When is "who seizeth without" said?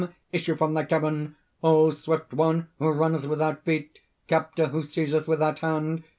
4.69-5.59